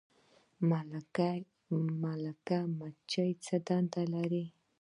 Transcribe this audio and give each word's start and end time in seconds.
ملکه 2.03 2.57
مچۍ 2.77 3.31
څه 3.45 3.55
دنده 3.67 4.03
لري؟ 4.13 4.45